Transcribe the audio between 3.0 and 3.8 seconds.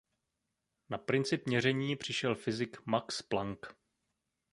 Planck.